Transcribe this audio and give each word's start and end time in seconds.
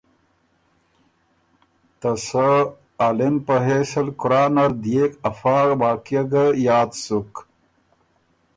ته 1.99 2.11
سۀ 2.27 2.47
عالم 3.03 3.35
په 3.45 3.55
حېث 3.65 3.91
ال 4.01 4.09
قرآن 4.21 4.51
نر 4.55 4.71
ديېک 4.83 5.11
افا 5.29 5.57
واقعه 5.81 6.23
ګۀ 6.31 6.45
یاد 6.67 6.89
سُک۔ 7.03 7.31